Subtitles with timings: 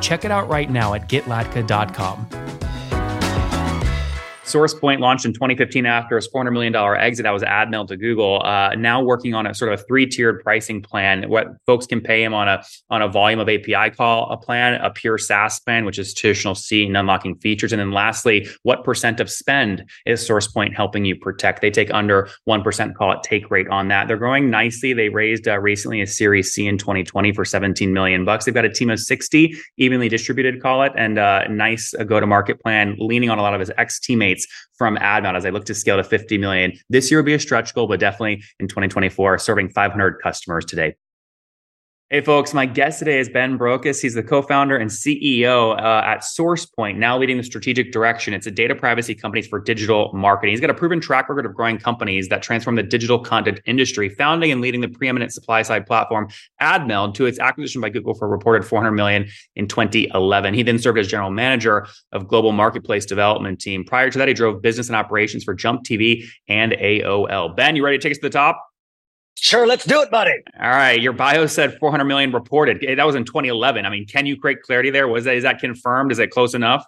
[0.00, 2.67] Check it out right now at getlatka.com.
[4.48, 7.24] SourcePoint launched in 2015 after a $400 million exit.
[7.24, 8.42] That was AdMeld to Google.
[8.44, 11.28] Uh, now working on a sort of a three-tiered pricing plan.
[11.28, 14.80] What folks can pay him on a on a volume of API call a plan,
[14.80, 18.84] a pure SaaS plan, which is traditional C and unlocking features, and then lastly, what
[18.84, 21.60] percent of spend is SourcePoint helping you protect?
[21.60, 24.08] They take under one percent, call it take rate on that.
[24.08, 24.92] They're growing nicely.
[24.92, 28.44] They raised uh, recently a Series C in 2020 for 17 million bucks.
[28.44, 32.04] They've got a team of 60 evenly distributed, call it, and a uh, nice uh,
[32.04, 33.98] go-to-market plan, leaning on a lot of his ex
[34.76, 36.72] from AdMeld as I look to scale to 50 million.
[36.88, 40.94] This year will be a stretch goal, but definitely in 2024, serving 500 customers today.
[42.10, 44.00] Hey, folks, my guest today is Ben Barokas.
[44.00, 48.32] He's the co founder and CEO uh, at SourcePoint, now leading the strategic direction.
[48.32, 50.54] It's a data privacy company for digital marketing.
[50.54, 54.08] He's got a proven track record of growing companies that transform the digital content industry,
[54.08, 56.30] founding and leading the preeminent supply side platform
[56.62, 60.54] AdMeld to its acquisition by Google for a reported 400 million in 2011.
[60.54, 63.84] He then served as general manager of global marketplace development team.
[63.84, 67.54] Prior to that, he drove business and operations for Jump TV and AOL.
[67.54, 68.64] Ben, you ready to take us to the top?
[69.40, 70.32] Sure, let's do it, buddy.
[70.60, 71.00] All right.
[71.00, 72.84] Your bio said 400 million reported.
[72.96, 73.86] That was in 2011.
[73.86, 75.06] I mean, can you create clarity there?
[75.06, 76.10] Was that is that confirmed?
[76.10, 76.84] Is it close enough?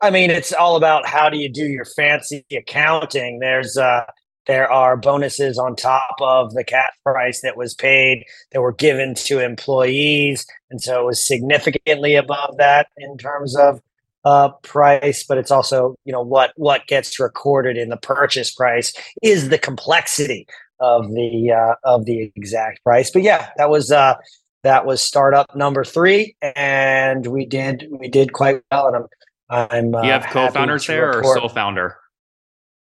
[0.00, 3.38] I mean, it's all about how do you do your fancy accounting.
[3.38, 4.04] There's uh
[4.46, 9.14] there are bonuses on top of the cash price that was paid that were given
[9.14, 13.80] to employees, and so it was significantly above that in terms of
[14.24, 15.24] uh, price.
[15.24, 18.92] But it's also you know what what gets recorded in the purchase price
[19.22, 20.46] is the complexity
[20.80, 23.10] of the uh, of the exact price.
[23.10, 24.14] But yeah, that was uh,
[24.62, 28.88] that was startup number three, and we did we did quite well.
[28.88, 29.06] And I'm
[29.48, 31.24] I'm uh, you have co-founders there report.
[31.24, 31.96] or sole founder?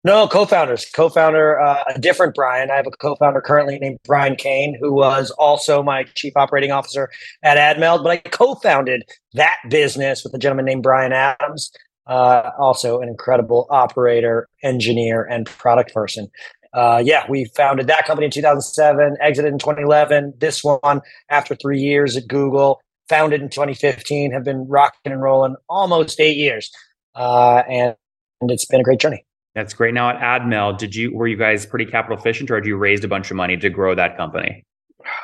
[0.04, 0.84] No, co-founders.
[0.87, 2.72] Co-founder, uh, a different Brian.
[2.72, 7.09] I have a co-founder currently named Brian Kane, who was also my chief operating officer
[7.44, 8.03] at AdMeld.
[8.03, 9.04] But I co-founded
[9.34, 11.70] that business with a gentleman named Brian Adams,
[12.09, 16.28] uh, also an incredible operator, engineer, and product person
[16.75, 20.34] uh, yeah, we founded that company in 2007, exited in 2011.
[20.38, 25.56] This one, after three years at Google, founded in 2015, have been rocking and rolling
[25.69, 26.71] almost eight years,
[27.15, 27.94] uh, and,
[28.41, 29.25] and it's been a great journey.
[29.55, 29.93] That's great.
[29.93, 33.05] Now at AdMeld, did you were you guys pretty capital efficient, or had you raised
[33.05, 34.65] a bunch of money to grow that company?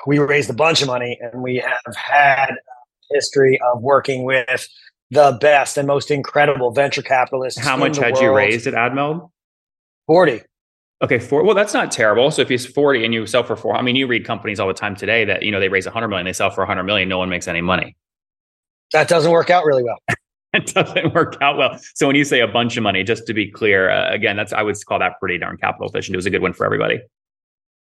[0.06, 2.50] We raised a bunch of money, and we have had
[3.10, 4.68] history of working with
[5.10, 7.58] the best and most incredible venture capitalists.
[7.58, 8.22] How much had world.
[8.22, 9.30] you raised at AdMeld?
[10.06, 10.42] Forty.
[11.00, 11.44] Okay, four.
[11.44, 12.30] Well, that's not terrible.
[12.30, 14.66] So if he's forty and you sell for four, I mean, you read companies all
[14.66, 16.66] the time today that you know they raise a hundred million, they sell for a
[16.66, 17.96] hundred million, no one makes any money.
[18.92, 19.98] That doesn't work out really well.
[20.54, 21.78] it doesn't work out well.
[21.94, 24.52] So when you say a bunch of money, just to be clear, uh, again, that's
[24.52, 26.14] I would call that pretty darn capital efficient.
[26.14, 27.00] It was a good one for everybody.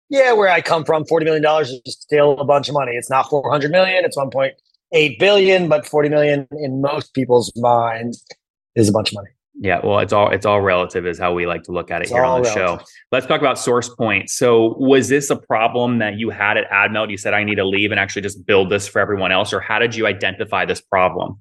[0.08, 2.92] Yeah, where I come from, forty million dollars is still a bunch of money.
[2.92, 4.54] It's not four hundred million; it's one point
[4.92, 8.24] eight billion, but forty million in most people's minds
[8.74, 9.30] is a bunch of money.
[9.56, 12.04] Yeah, well, it's all it's all relative, is how we like to look at it
[12.04, 12.80] it's here on the relative.
[12.80, 12.86] show.
[13.12, 14.28] Let's talk about source point.
[14.28, 17.10] So, was this a problem that you had at AdMeld?
[17.10, 19.60] You said I need to leave and actually just build this for everyone else, or
[19.60, 21.40] how did you identify this problem?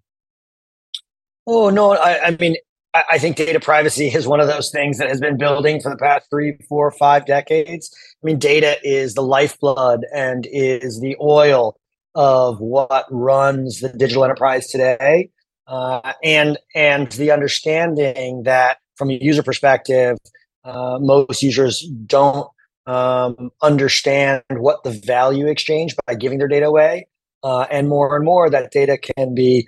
[1.47, 2.55] Oh no, I, I mean,
[2.93, 5.89] I, I think data privacy is one of those things that has been building for
[5.89, 7.89] the past three, four, five decades.
[8.23, 11.77] I mean, data is the lifeblood and is the oil
[12.15, 15.31] of what runs the digital enterprise today
[15.67, 20.17] uh, and and the understanding that from a user perspective,
[20.63, 22.49] uh, most users don't
[22.85, 27.07] um, understand what the value exchange by giving their data away,
[27.43, 29.67] uh, and more and more that data can be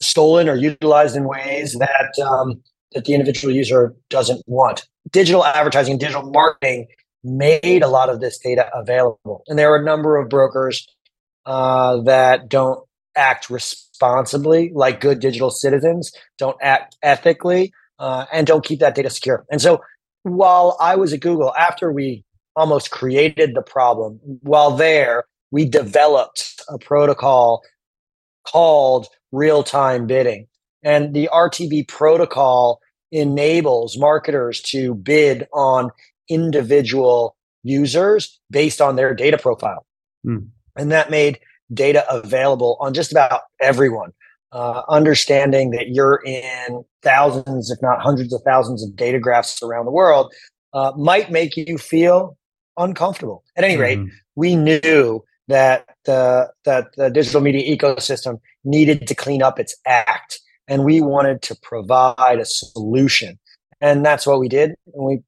[0.00, 2.60] stolen or utilized in ways that um,
[2.92, 4.86] that the individual user doesn't want.
[5.10, 6.86] Digital advertising, digital marketing
[7.24, 10.86] made a lot of this data available, and there are a number of brokers
[11.46, 12.86] uh, that don't
[13.16, 13.87] act responsibly
[14.74, 19.44] like good digital citizens, don't act ethically, uh, and don't keep that data secure.
[19.50, 19.80] And so
[20.22, 22.24] while I was at Google, after we
[22.56, 27.62] almost created the problem, while there, we developed a protocol
[28.46, 30.46] called real time bidding.
[30.82, 32.80] And the RTB protocol
[33.10, 35.90] enables marketers to bid on
[36.28, 39.86] individual users based on their data profile.
[40.26, 40.48] Mm.
[40.76, 41.40] And that made
[41.72, 44.12] data available on just about everyone.
[44.52, 49.84] uh, understanding that you're in thousands, if not hundreds of thousands of data graphs around
[49.84, 50.32] the world
[50.72, 52.36] uh, might make you feel
[52.76, 53.44] uncomfortable.
[53.56, 54.08] At any rate, mm-hmm.
[54.36, 60.40] we knew that the that the digital media ecosystem needed to clean up its act,
[60.66, 63.38] and we wanted to provide a solution,
[63.80, 64.74] and that's what we did.
[64.94, 65.22] And we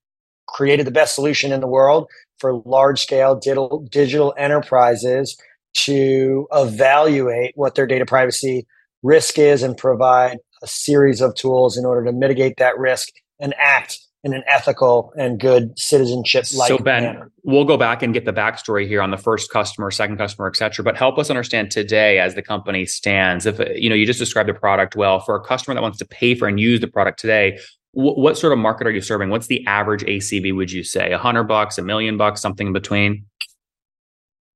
[0.47, 2.09] created the best solution in the world
[2.39, 5.39] for large scale digital digital enterprises
[5.75, 8.67] to evaluate what their data privacy
[9.03, 13.09] risk is and provide a series of tools in order to mitigate that risk
[13.39, 17.33] and act in an ethical and good citizenship like so ben manner.
[17.43, 20.57] we'll go back and get the backstory here on the first customer second customer et
[20.57, 23.47] cetera but help us understand today as the company stands.
[23.47, 26.05] If you know you just described the product well for a customer that wants to
[26.05, 27.59] pay for and use the product today
[27.93, 29.31] what, what sort of market are you serving?
[29.31, 31.13] What's the average acv would you say?
[31.13, 33.25] A hundred bucks a million bucks something in between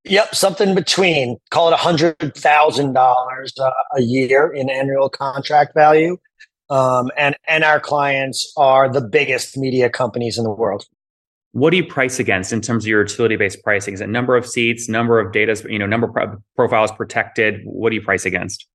[0.06, 5.72] Yep, something between call it a hundred thousand dollars uh, a year in annual contract
[5.74, 6.18] value,
[6.68, 10.84] um, and and our clients are the biggest media companies in the world.
[11.52, 13.94] What do you price against in terms of your utility-based pricing?
[13.94, 17.60] Is it number of seats, number of data, you know, number of profiles protected?
[17.64, 18.66] What do you price against?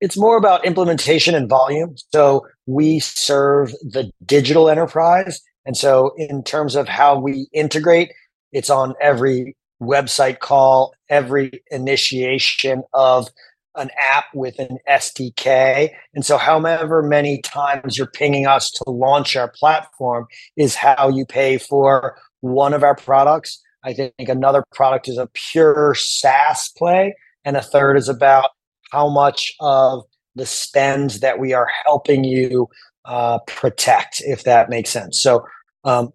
[0.00, 1.96] It's more about implementation and volume.
[2.12, 8.12] So we serve the digital enterprise, and so in terms of how we integrate,
[8.52, 13.28] it's on every website call, every initiation of
[13.76, 15.90] an app with an SDK.
[16.14, 20.26] And so, however many times you're pinging us to launch our platform
[20.56, 23.62] is how you pay for one of our products.
[23.84, 27.14] I think another product is a pure SaaS play,
[27.44, 28.50] and a third is about
[28.90, 32.68] how much of the spends that we are helping you
[33.04, 35.20] uh, protect, if that makes sense.
[35.22, 35.46] So,
[35.84, 36.12] um,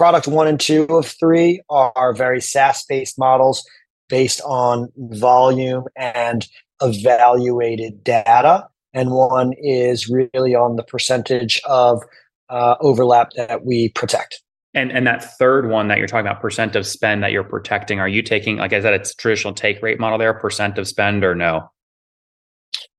[0.00, 3.62] product one and two of three are very SaaS based models
[4.08, 6.48] based on volume and
[6.80, 8.66] evaluated data.
[8.94, 12.02] And one is really on the percentage of
[12.48, 14.40] uh, overlap that we protect.
[14.72, 18.00] And and that third one that you're talking about, percent of spend that you're protecting,
[18.00, 21.24] are you taking like is that a traditional take rate model there, percent of spend
[21.24, 21.70] or no?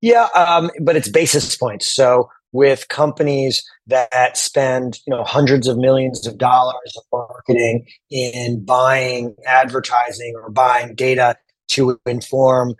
[0.01, 1.91] Yeah, um, but it's basis points.
[1.91, 8.63] So with companies that spend you know hundreds of millions of dollars of marketing in
[8.63, 11.35] buying advertising or buying data
[11.67, 12.75] to inform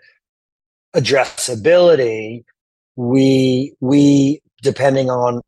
[0.94, 2.44] addressability
[2.96, 5.40] we we depending on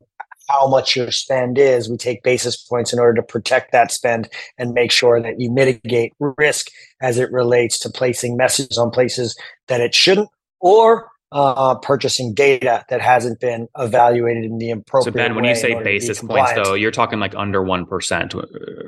[0.48, 4.28] how much your spend is we take basis points in order to protect that spend
[4.58, 6.68] and make sure that you mitigate risk
[7.00, 9.36] as it relates to placing messages on places
[9.68, 10.28] that it shouldn't
[10.60, 15.12] or uh, purchasing data that hasn't been evaluated in the appropriate.
[15.12, 18.42] So Ben, when you say basis points, though, you're talking like under one percent, uh,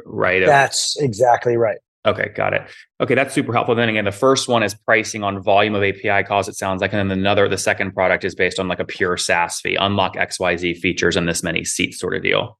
[0.04, 0.44] right?
[0.44, 1.78] That's exactly right.
[2.06, 2.62] Okay, got it.
[3.00, 3.74] Okay, that's super helpful.
[3.74, 6.48] Then again, the first one is pricing on volume of API calls.
[6.48, 9.16] It sounds like, and then another, the second product is based on like a pure
[9.16, 12.58] SaaS fee, unlock X Y Z features and this many seats sort of deal.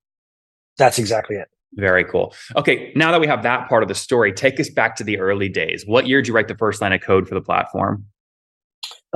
[0.79, 1.47] That's exactly it.
[1.75, 2.35] Very cool.
[2.57, 5.19] Okay, now that we have that part of the story, take us back to the
[5.19, 5.85] early days.
[5.87, 8.05] What year did you write the first line of code for the platform?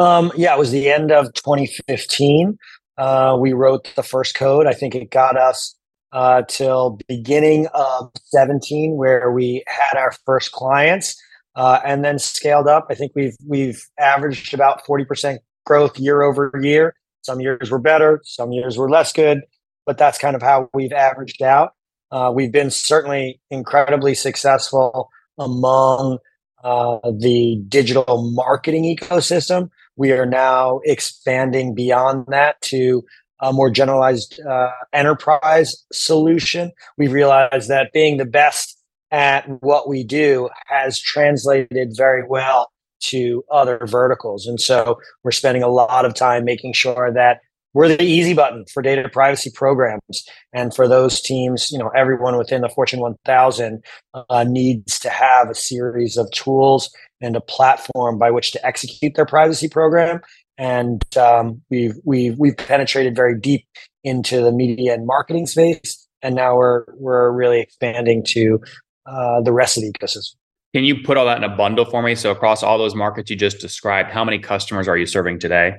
[0.00, 2.56] Um, yeah, it was the end of 2015.
[2.96, 4.66] Uh, we wrote the first code.
[4.66, 5.76] I think it got us
[6.12, 11.20] uh, till beginning of 17, where we had our first clients,
[11.54, 12.86] uh, and then scaled up.
[12.88, 16.94] I think we've we've averaged about 40% growth year over year.
[17.20, 19.42] Some years were better, some years were less good,
[19.84, 21.74] but that's kind of how we've averaged out.
[22.10, 26.18] Uh, we've been certainly incredibly successful among
[26.64, 29.68] uh, the digital marketing ecosystem.
[29.96, 33.04] We are now expanding beyond that to
[33.40, 36.72] a more generalized uh, enterprise solution.
[36.98, 38.78] We realized that being the best
[39.10, 42.70] at what we do has translated very well
[43.00, 44.46] to other verticals.
[44.46, 47.40] And so we're spending a lot of time making sure that
[47.72, 50.24] we're the easy button for data privacy programs.
[50.52, 53.82] And for those teams you know everyone within the fortune 1000
[54.14, 59.14] uh, needs to have a series of tools and a platform by which to execute
[59.14, 60.20] their privacy program.
[60.58, 63.66] And um, we've we've we've penetrated very deep
[64.04, 66.06] into the media and marketing space.
[66.22, 68.60] And now we're we're really expanding to
[69.06, 70.34] uh, the rest of the ecosystem.
[70.74, 72.14] Can you put all that in a bundle for me?
[72.14, 75.76] So across all those markets you just described how many customers are you serving today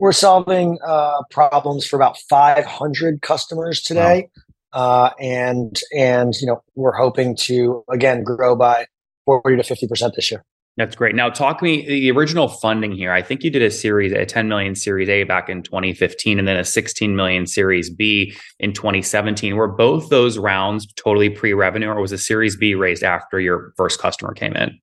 [0.00, 4.28] we're solving uh, problems for about 500 customers today,
[4.74, 4.80] wow.
[4.80, 8.86] uh, and and you know we're hoping to again grow by
[9.26, 10.44] 40 to 50 percent this year.
[10.76, 11.14] That's great.
[11.14, 13.12] Now, talk me the original funding here.
[13.12, 16.48] I think you did a series, a 10 million Series A back in 2015, and
[16.48, 19.56] then a 16 million Series B in 2017.
[19.56, 24.00] Were both those rounds totally pre-revenue, or was a Series B raised after your first
[24.00, 24.78] customer came in?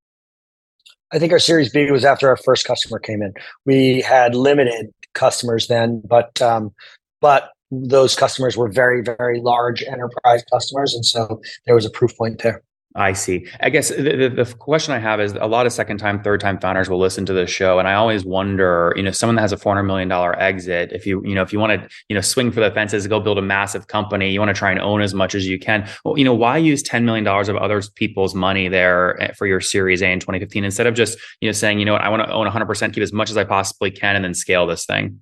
[1.11, 3.33] I think our Series B was after our first customer came in.
[3.65, 6.73] We had limited customers then, but um,
[7.19, 12.15] but those customers were very very large enterprise customers, and so there was a proof
[12.17, 12.63] point there.
[12.95, 13.45] I see.
[13.59, 16.39] I guess the, the, the, question I have is a lot of second time, third
[16.39, 17.77] time founders will listen to this show.
[17.77, 21.21] And I always wonder, you know, someone that has a $400 million exit, if you,
[21.23, 23.41] you know, if you want to, you know, swing for the fences, go build a
[23.41, 25.87] massive company, you want to try and own as much as you can.
[26.03, 29.61] Well, you know, why use $10 million of other people's money there eh, for your
[29.61, 32.23] series A in 2015 instead of just, you know, saying, you know what, I want
[32.23, 35.21] to own 100%, keep as much as I possibly can, and then scale this thing?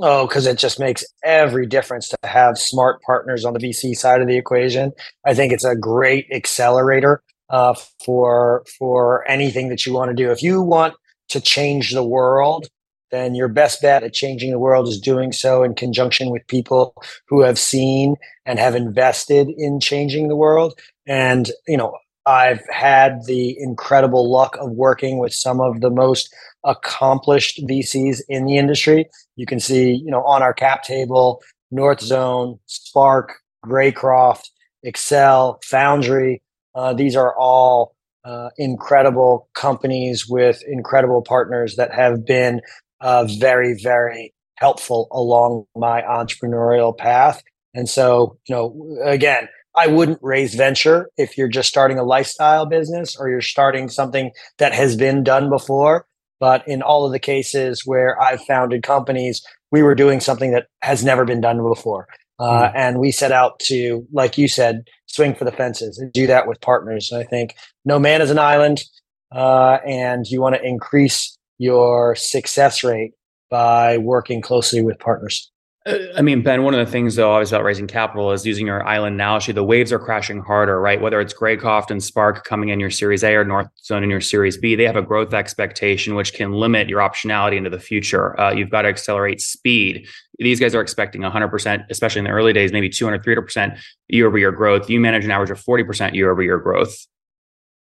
[0.00, 4.22] Oh, because it just makes every difference to have smart partners on the VC side
[4.22, 4.92] of the equation.
[5.26, 10.30] I think it's a great accelerator uh, for for anything that you want to do.
[10.30, 10.94] If you want
[11.28, 12.68] to change the world,
[13.10, 16.94] then your best bet at changing the world is doing so in conjunction with people
[17.28, 20.72] who have seen and have invested in changing the world.
[21.06, 26.34] And you know, I've had the incredible luck of working with some of the most
[26.64, 29.08] accomplished VCs in the industry.
[29.36, 31.42] You can see, you know, on our cap table,
[31.72, 34.50] Northzone, Spark, Greycroft,
[34.86, 36.42] Accel, Foundry.
[36.74, 42.60] Uh, these are all uh, incredible companies with incredible partners that have been
[43.00, 47.42] uh, very, very helpful along my entrepreneurial path.
[47.74, 52.66] And so, you know, again, I wouldn't raise venture if you're just starting a lifestyle
[52.66, 56.06] business or you're starting something that has been done before.
[56.42, 60.66] But in all of the cases where I've founded companies, we were doing something that
[60.82, 62.08] has never been done before.
[62.40, 62.72] Uh, mm.
[62.74, 66.48] And we set out to, like you said, swing for the fences and do that
[66.48, 67.12] with partners.
[67.12, 68.82] And I think no man is an island,
[69.30, 73.12] uh, and you want to increase your success rate
[73.48, 75.48] by working closely with partners.
[75.84, 78.86] I mean, Ben, one of the things though, always about raising capital is using your
[78.86, 79.50] island analogy.
[79.50, 81.00] The waves are crashing harder, right?
[81.00, 84.20] Whether it's Greycroft and Spark coming in your Series A or North Zone in your
[84.20, 88.38] Series B, they have a growth expectation which can limit your optionality into the future.
[88.38, 90.06] Uh, you've got to accelerate speed.
[90.38, 94.38] These guys are expecting 100%, especially in the early days, maybe 200, 300% year over
[94.38, 94.88] year growth.
[94.88, 96.94] You manage an average of 40% year over year growth.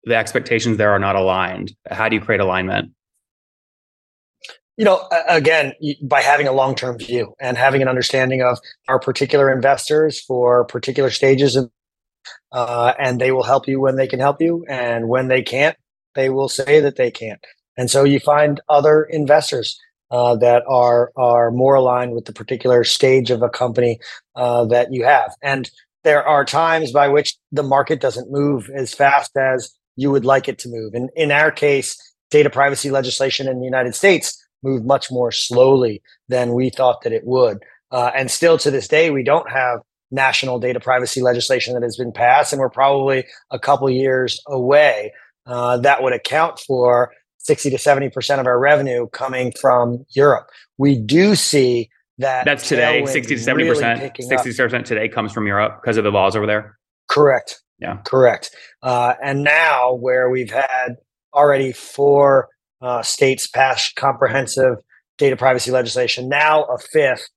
[0.03, 1.75] The expectations there are not aligned.
[1.89, 2.91] How do you create alignment?
[4.77, 9.53] You know again by having a long-term view and having an understanding of our particular
[9.53, 11.71] investors for particular stages and
[12.53, 15.77] uh, and they will help you when they can help you and when they can't
[16.15, 17.45] they will say that they can't.
[17.77, 19.79] And so you find other investors
[20.11, 23.99] uh, that are are more aligned with the particular stage of a company
[24.37, 25.35] uh, that you have.
[25.43, 25.71] And
[26.05, 30.49] there are times by which the market doesn't move as fast as you would like
[30.49, 30.95] it to move.
[30.95, 31.97] And in our case
[32.31, 37.13] data privacy legislation in the united states moved much more slowly than we thought that
[37.13, 37.59] it would.
[37.91, 39.81] Uh, and still to this day, we don't have
[40.11, 45.13] national data privacy legislation that has been passed, and we're probably a couple years away.
[45.47, 50.49] Uh, that would account for 60 to 70% of our revenue coming from Europe.
[50.79, 52.45] We do see that.
[52.47, 53.57] That's today, 60 to 70%.
[53.57, 56.79] Really 60 to 70% today comes from Europe because of the laws over there.
[57.09, 57.61] Correct.
[57.79, 57.99] Yeah.
[58.05, 58.51] Correct.
[58.83, 60.97] Uh, and now, where we've had
[61.35, 62.49] already four
[62.85, 64.77] uh, states passed comprehensive
[65.17, 66.29] data privacy legislation.
[66.29, 67.29] Now a fifth.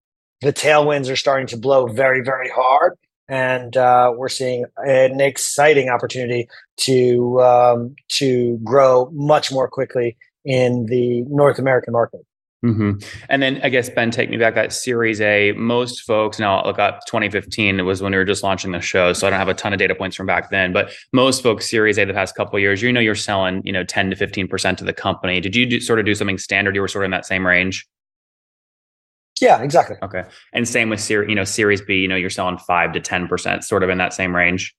[0.42, 2.94] The tailwinds are starting to blow very, very hard,
[3.28, 6.48] and uh, we're seeing an exciting opportunity
[6.82, 12.27] to um, to grow much more quickly in the North American market.
[12.66, 13.06] Mm-hmm.
[13.30, 15.52] And then I guess Ben, take me back that Series A.
[15.52, 19.14] Most folks now look up 2015 It was when we were just launching the show,
[19.14, 20.74] so I don't have a ton of data points from back then.
[20.74, 23.84] But most folks Series A the past couple years, you know, you're selling you know
[23.84, 25.40] 10 to 15 percent of the company.
[25.40, 26.74] Did you do, sort of do something standard?
[26.74, 27.88] You were sort of in that same range.
[29.40, 29.98] Yeah, exactly.
[30.02, 31.98] Okay, and same with Series, you know, Series B.
[31.98, 34.76] You know, you're selling five to 10 percent, sort of in that same range.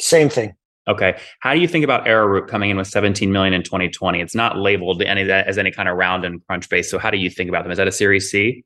[0.00, 0.54] Same thing.
[0.88, 1.18] Okay.
[1.40, 4.20] How do you think about Arrowroot coming in with 17 million in 2020?
[4.20, 6.86] It's not labeled any that as any kind of round and Crunchbase.
[6.86, 7.72] So how do you think about them?
[7.72, 8.64] Is that a Series C?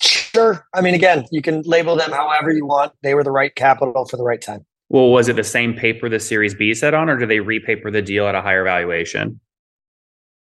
[0.00, 0.66] Sure.
[0.74, 2.92] I mean, again, you can label them however you want.
[3.02, 4.64] They were the right capital for the right time.
[4.88, 7.90] Well, was it the same paper the Series B set on, or do they repaper
[7.90, 9.40] the deal at a higher valuation?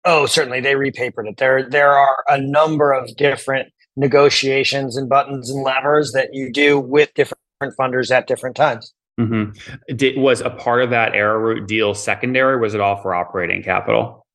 [0.05, 1.37] Oh, certainly they repapered it.
[1.37, 6.81] There, there are a number of different negotiations and buttons and levers that you do
[6.81, 7.39] with different
[7.79, 8.93] funders at different times.
[9.19, 9.95] Mm-hmm.
[9.97, 12.59] Did, was a part of that Arrowroot deal secondary?
[12.61, 14.27] was it all for operating capital?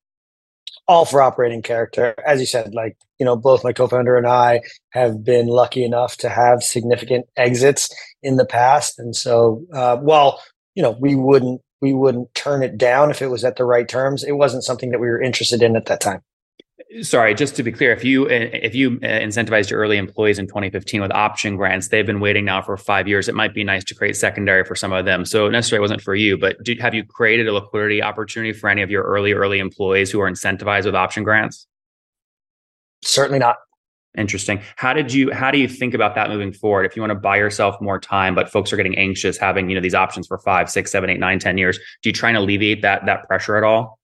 [0.88, 2.15] All for operating character.
[2.25, 6.17] As you said, like, you know, both my co-founder and I have been lucky enough
[6.17, 7.93] to have significant exits
[8.24, 8.98] in the past.
[8.98, 10.41] And so, uh, well,
[10.75, 13.88] you know, we wouldn't, we wouldn't turn it down if it was at the right
[13.88, 14.24] terms.
[14.24, 16.21] It wasn't something that we were interested in at that time.
[17.01, 20.39] Sorry, just to be clear, if you uh, if you uh, incentivized your early employees
[20.39, 23.27] in 2015 with option grants, they've been waiting now for five years.
[23.27, 25.25] It might be nice to create secondary for some of them.
[25.25, 28.81] So necessarily wasn't for you, but did, have you created a liquidity opportunity for any
[28.81, 31.67] of your early early employees who are incentivized with option grants?
[33.03, 33.57] Certainly not.
[34.17, 34.62] Interesting.
[34.77, 36.86] How did you how do you think about that moving forward?
[36.86, 39.75] If you want to buy yourself more time, but folks are getting anxious having, you
[39.75, 42.38] know, these options for five, six, seven, eight, nine, ten years, do you try and
[42.38, 43.99] alleviate that that pressure at all?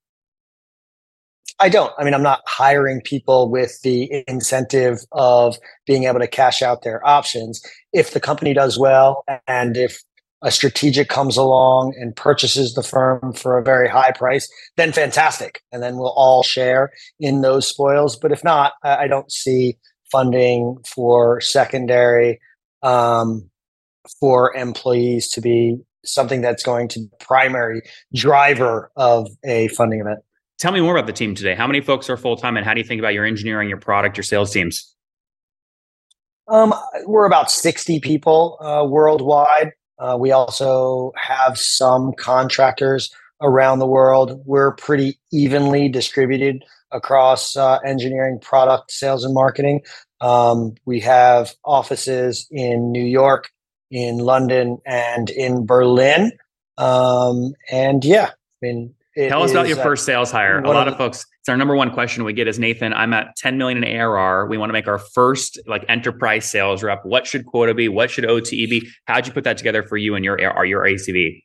[1.59, 1.93] I don't.
[1.97, 6.83] I mean, I'm not hiring people with the incentive of being able to cash out
[6.83, 7.61] their options.
[7.93, 10.03] If the company does well and if
[10.41, 15.61] a strategic comes along and purchases the firm for a very high price, then fantastic.
[15.71, 18.17] And then we'll all share in those spoils.
[18.17, 19.77] But if not, I don't see
[20.11, 22.39] funding for secondary
[22.83, 23.49] um,
[24.19, 27.81] for employees to be something that's going to be primary
[28.13, 30.19] driver of a funding event.
[30.57, 31.53] Tell me more about the team today.
[31.53, 33.79] How many folks are full time, and how do you think about your engineering, your
[33.79, 34.95] product, your sales teams?
[36.47, 36.73] Um,
[37.05, 39.71] we're about sixty people uh, worldwide.
[39.99, 44.41] Uh, we also have some contractors around the world.
[44.45, 49.81] We're pretty evenly distributed across uh, engineering, product, sales, and marketing.
[50.21, 53.49] Um, we have offices in New York,
[53.91, 56.31] in London, and in Berlin.
[56.77, 60.59] Um, and yeah, I mean, Tell us about your first sales hire.
[60.59, 63.35] A lot of, folks, it's our number one question we get is Nathan, I'm at
[63.37, 64.47] 10 million in ARR.
[64.47, 67.05] We want to make our first like enterprise sales rep.
[67.05, 67.87] What should quota be?
[67.87, 68.89] What should OTE be?
[69.05, 71.43] How'd you put that together for you and your ARR, your ACV?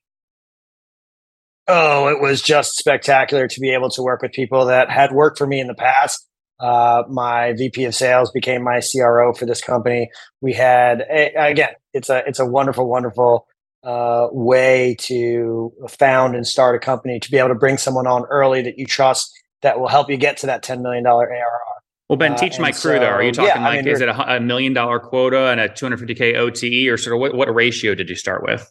[1.69, 5.39] Oh, it was just spectacular to be able to work with people that had worked
[5.39, 6.27] for me in the past.
[6.59, 10.11] Uh, my VP of sales became my CRO for this company.
[10.41, 13.47] We had a, again, it's a it's a wonderful, wonderful
[13.83, 18.25] uh, way to found and start a company to be able to bring someone on
[18.27, 19.33] early that you trust
[19.63, 21.61] that will help you get to that $10 million ARR.
[22.09, 23.07] Well, Ben, uh, teach uh, my crew so, though.
[23.07, 25.61] Are you talking yeah, like, I mean, is it a, a, million dollar quota and
[25.61, 28.71] a 250K OTE or sort of what, what ratio did you start with?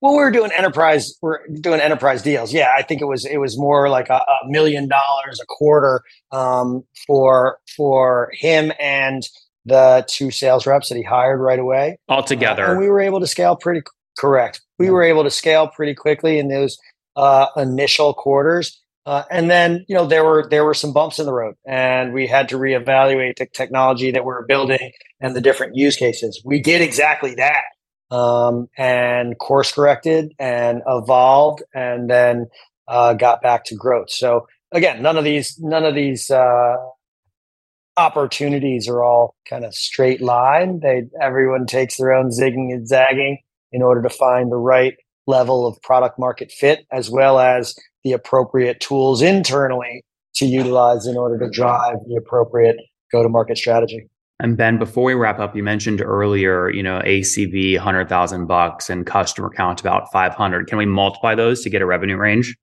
[0.00, 2.52] Well, we are doing enterprise, we're doing enterprise deals.
[2.52, 6.02] Yeah, I think it was, it was more like a, a million dollars a quarter
[6.32, 9.26] um, for, for him and
[9.66, 11.98] the two sales reps that he hired right away.
[12.08, 12.64] Altogether.
[12.64, 13.82] Uh, and we were able to scale pretty
[14.16, 14.62] correct.
[14.78, 14.92] We yeah.
[14.92, 16.78] were able to scale pretty quickly in those
[17.16, 18.80] uh, initial quarters.
[19.04, 22.12] Uh, and then, you know, there were there were some bumps in the road, and
[22.12, 26.42] we had to reevaluate the technology that we are building and the different use cases.
[26.44, 27.62] We did exactly that,
[28.10, 32.46] um, and course corrected and evolved, and then
[32.88, 34.10] uh, got back to growth.
[34.10, 36.74] So again, none of these none of these uh,
[37.96, 40.80] opportunities are all kind of straight line.
[40.80, 43.38] They everyone takes their own zigging and zagging
[43.72, 44.94] in order to find the right
[45.26, 50.04] level of product market fit as well as the appropriate tools internally
[50.34, 52.76] to utilize in order to drive the appropriate
[53.10, 54.06] go to market strategy.
[54.38, 58.90] And Ben, before we wrap up, you mentioned earlier, you know, ACV hundred thousand bucks
[58.90, 60.66] and customer count about five hundred.
[60.66, 62.54] Can we multiply those to get a revenue range?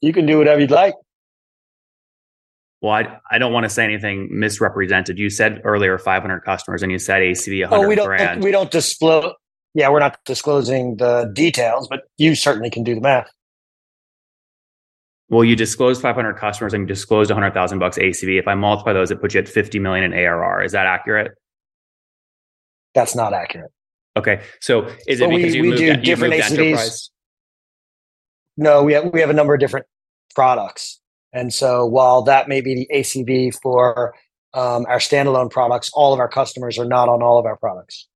[0.00, 0.94] You can do whatever you'd like
[2.82, 5.18] well, I, I don't want to say anything misrepresented.
[5.18, 8.44] You said earlier 500 customers and you said ACV 100 oh, we don't, grand.
[8.44, 9.32] We don't disclose.
[9.74, 13.30] Yeah, we're not disclosing the details, but you certainly can do the math.
[15.28, 18.38] Well, you disclosed 500 customers and you disclosed 100,000 bucks ACV.
[18.38, 20.62] If I multiply those, it puts you at 50 million in ARR.
[20.62, 21.32] Is that accurate?
[22.94, 23.72] That's not accurate.
[24.16, 24.42] Okay.
[24.60, 26.58] So is it because we, you we moved, do different ACVs?
[26.58, 27.10] Enterprise?
[28.56, 29.86] No, we have, we have a number of different
[30.34, 31.00] products.
[31.36, 34.14] And so while that may be the ACV for
[34.54, 38.08] um, our standalone products, all of our customers are not on all of our products.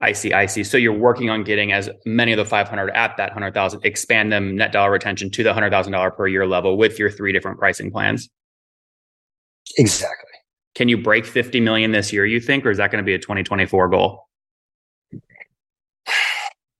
[0.00, 0.32] I see.
[0.32, 0.64] I see.
[0.64, 4.56] So you're working on getting as many of the 500 at that 100,000, expand them
[4.56, 8.28] net dollar retention to the $100,000 per year level with your three different pricing plans.
[9.78, 10.32] Exactly.
[10.74, 13.14] Can you break 50 million this year, you think, or is that going to be
[13.14, 14.26] a 2024 goal?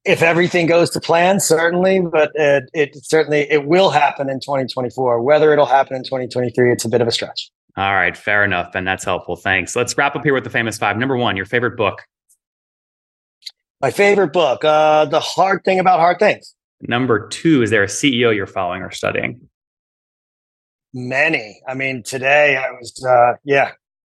[0.05, 5.23] If everything goes to plan, certainly, but it, it, certainly it will happen in 2024.
[5.23, 7.51] Whether it'll happen in 2023, it's a bit of a stretch.
[7.77, 9.35] All right, fair enough, and that's helpful.
[9.35, 9.75] Thanks.
[9.75, 10.97] Let's wrap up here with the famous five.
[10.97, 12.03] Number one, your favorite book.
[13.81, 16.55] My favorite book, uh, The Hard Thing About Hard Things.
[16.83, 19.49] Number two, is there a CEO you're following or studying?
[20.93, 21.61] Many.
[21.67, 23.73] I mean, today I was, uh, yeah,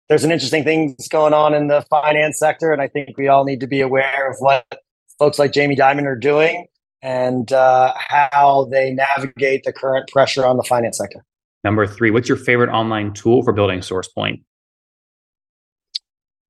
[0.09, 3.43] there's an interesting things going on in the finance sector, and I think we all
[3.43, 4.65] need to be aware of what
[5.21, 6.65] folks like Jamie Dimon are doing
[7.03, 11.23] and uh, how they navigate the current pressure on the finance sector.
[11.63, 14.41] Number three, what's your favorite online tool for building SourcePoint?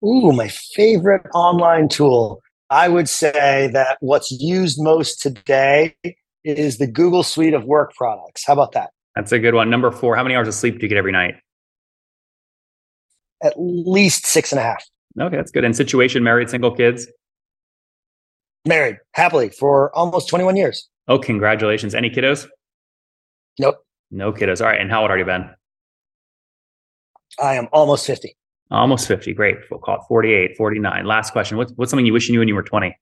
[0.06, 2.42] Ooh, my favorite online tool.
[2.70, 5.94] I would say that what's used most today
[6.46, 8.48] is the Google Suite of Work products.
[8.48, 8.92] How about that?
[9.18, 9.70] That's a good one.
[9.70, 11.36] Number four, how many hours of sleep do you get every night?
[13.44, 14.82] At least six and a half.
[15.20, 15.66] Okay, that's good.
[15.66, 17.08] And situation, married, single, kids?
[18.66, 20.88] Married happily for almost 21 years.
[21.08, 21.96] Oh, congratulations.
[21.96, 22.48] Any kiddos?
[23.60, 23.84] Nope.
[24.12, 24.62] No kiddos.
[24.62, 24.80] All right.
[24.80, 25.50] And how old are you, Ben?
[27.42, 28.36] I am almost 50.
[28.70, 29.34] Almost 50.
[29.34, 29.58] Great.
[29.70, 31.06] We'll call it 48, 49.
[31.06, 31.58] Last question.
[31.58, 32.96] What's, what's something you wish you knew when you were 20?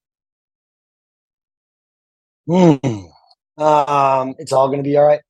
[2.48, 3.10] Mm.
[3.58, 5.22] Um, it's all going to be all right.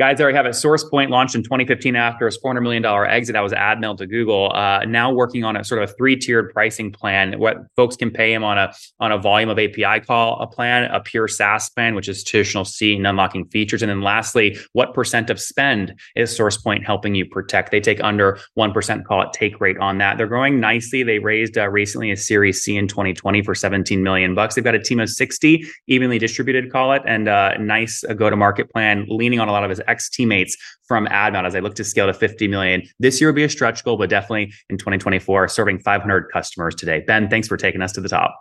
[0.00, 0.50] Guys, we have it.
[0.50, 3.32] SourcePoint launched in 2015 after a $400 million exit.
[3.32, 4.52] That was AdMeld to Google.
[4.54, 7.36] Uh, now working on a sort of a three-tiered pricing plan.
[7.36, 10.88] What folks can pay him on a on a volume of API call a plan,
[10.92, 13.82] a pure SaaS plan, which is traditional C and unlocking features.
[13.82, 17.72] And then lastly, what percent of spend is SourcePoint helping you protect?
[17.72, 20.16] They take under 1%, call it take rate on that.
[20.16, 21.02] They're growing nicely.
[21.02, 24.54] They raised uh, recently a Series C in 2020 for 17 million bucks.
[24.54, 28.12] They've got a team of 60 evenly distributed, call it, and a uh, nice uh,
[28.12, 31.74] go-to-market plan, leaning on a lot of his ex teammates from AdMeld as I look
[31.76, 32.82] to scale to 50 million.
[32.98, 37.02] This year will be a stretch goal, but definitely in 2024, serving 500 customers today.
[37.06, 38.38] Ben, thanks for taking us to the top.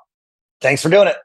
[0.62, 1.18] Thanks for doing it.